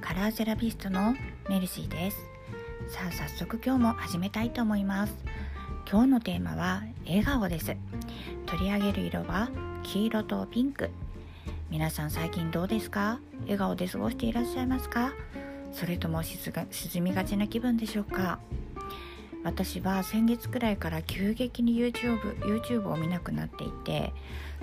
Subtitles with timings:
[0.00, 1.14] カラーセラピストの
[1.48, 2.18] メルシーです。
[2.88, 5.14] さあ早速今日も始めたいと思います。
[5.90, 7.76] 今日のテーマは笑顔です。
[8.46, 9.50] 取り上げる色は
[9.82, 10.90] 黄色とピンク。
[11.70, 13.20] 皆さん最近どうですか？
[13.42, 15.12] 笑顔で過ごしていらっしゃいますか？
[15.72, 18.38] それとも沈みがちな気分でしょうか？
[19.44, 24.12] 私は先月くらいから急激に YouTube, YouTube を見なくなっていて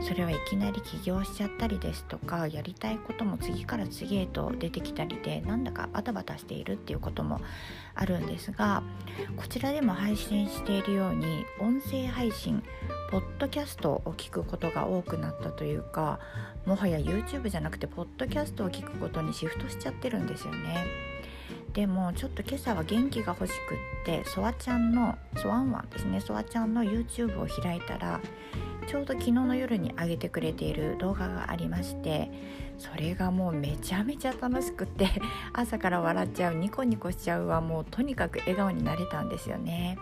[0.01, 7.39] それはいきなり起業しちゃったりですとかやりたいことも次から次へと出てきたりでなんだかバタバタしているっていうことも
[7.95, 8.83] あるんですが
[9.37, 12.61] こちらでも配信しているように音声配信
[13.11, 16.19] ポッドキャストを聞くことが多くなったというか
[16.65, 21.04] もはや YouTube じゃなくてポッドキャストを聞くことにシフトしちゃってるんですよね。
[21.75, 26.21] でもちょっと今朝は元気が欲しくってソワちゃんのソワンワンですね。
[26.21, 28.21] ソワちゃんの YouTube を開いたら
[28.87, 32.31] ちょうど昨日の夜に上げてくれている動画がありまして
[32.77, 35.09] それがもうめちゃめちゃ楽しくって
[35.51, 39.97] 朝から笑っちゃうニコニコしちゃうはもうとにかく笑顔になれたんですよね。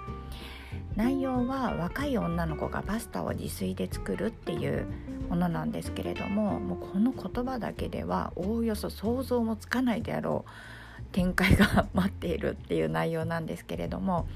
[0.95, 4.85] 内容は若い女の子がパスタを自炊で作るっていう
[5.27, 10.83] ものなんですけれどももうこの言葉だけではおおよそ想像もつかないであろう
[11.14, 14.28] 展開が待っているっていう内容なんですけれども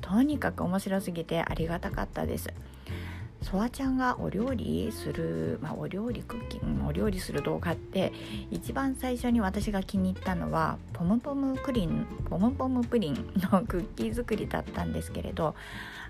[0.00, 2.48] とにかく面白すぎてありがたかったです。
[3.42, 8.12] ソワちゃんがお料理する、まあ、お料理クッキングお料理する動画って
[8.50, 15.54] 一番最初に私が気に入ったのはポムポムプリンポムポムプリンのクッキー作りだったんですけれど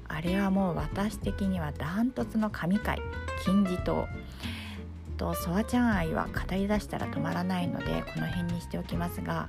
[0.09, 3.01] あれはもう私的にはダントツの神回
[3.45, 4.09] 金字塔
[5.17, 9.49] とソワちゃん愛は語りだしたら止まらないのでこの辺にしておきますが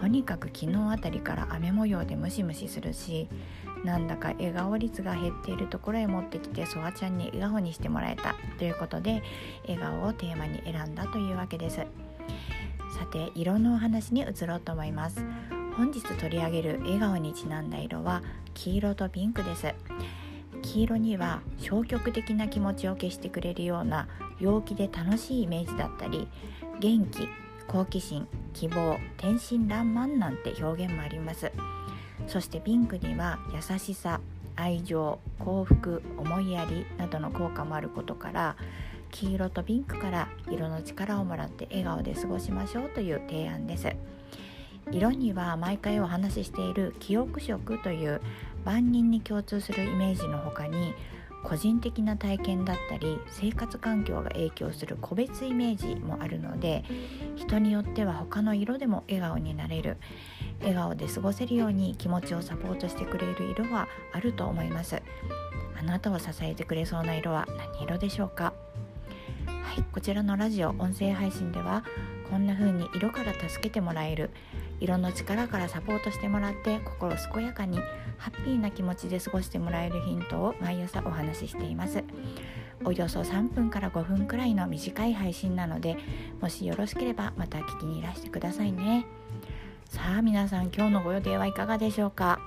[0.00, 3.28] とにかく昨日あたりから雨模様でムシムシするし
[3.84, 9.22] なんだか笑顔率が減っているところへ持ってきてソワちゃんに笑顔にしてもらえたということで
[9.66, 11.76] 笑顔をテーマに選んだというわけです。
[11.76, 15.24] さて色のお話に移ろうと思います。
[15.76, 18.22] 本日取り上げる笑顔にちなんだ色は
[18.54, 19.74] 黄色とピンクです。
[20.62, 24.08] 黄色には消極的な気持ちを消してくれるような
[24.40, 26.26] 陽気で楽しいイメージだったり
[26.80, 27.28] 元気
[27.68, 31.52] 好奇心希望天真爛漫なんて表現もあります。
[32.26, 34.20] そしてピンクには優しさ
[34.56, 38.56] 愛情幸福思いやりなどの効果もあることから
[39.10, 43.94] 黄色とピンクから色の力をもらって笑顔で過ごしましょうという提案です。
[44.90, 48.20] 色には毎回お話ししている記憶色という
[48.64, 50.94] 万人に共通するイメージの他に
[51.44, 56.84] 個人的な体験だったり生活環境が影響する個別イメージもあるので
[57.36, 59.96] 人によっては他の色でも笑顔になれる
[60.60, 65.00] 笑顔で過ごせるように気持ちをサポートしてくれる色はあると思います。
[65.78, 68.52] あなたを支えてくれそうな色は何色でしょうか？
[69.78, 71.84] はいこちらのラジオ音声配信では
[72.28, 74.30] こんな風に色から助けてもらえる
[74.80, 77.78] 色の力からサポートしてもらって心健やかに
[78.16, 82.02] ハッピーな気持ちで過ごしてもらえるヒントを毎朝お話ししています。
[82.84, 85.96] およそ3分から5分くらいの短い配信なので
[86.40, 89.06] もしよろしければまた聞きにいらしてくださいね。
[89.84, 92.40] さあ皆さん今日のご予定はいかがでしょうか？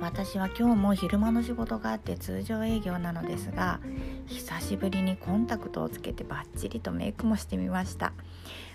[0.00, 3.80] 私は今日も昼間の仕事があって通常営業なのですが
[4.26, 8.12] 久しぶりにコンタクトをつけてバッチリとメイクもしてみました。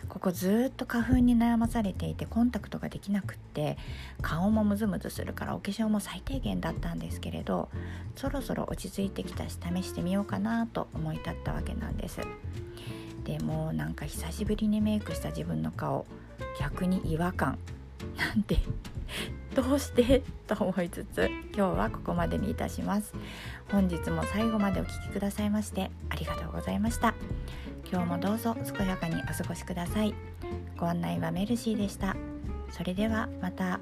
[0.08, 3.78] ここずっと花粉に悩まされていてコンタクトができなくって
[4.22, 7.68] 顔もムズムズするからお化粧も最低限だったんですけれど
[8.16, 12.22] そろそろ落ち着いてきたし試してみようかなと思い立ったわけなんです。
[13.26, 16.06] でもなんか久しぶりにメイクした自分の顔
[16.60, 17.60] 逆に違和感。
[18.16, 18.58] なんて
[19.58, 20.22] どうして？
[20.46, 23.12] と思いつつ今日はここまでにいたします。
[23.72, 27.16] 本日も最後までお聴きくださいましてありがとうございました。
[27.92, 30.14] 今日もどうぞ健やかにお過ごしください。
[30.78, 32.16] ご案内はメルシーでした。
[32.70, 33.80] それではまた。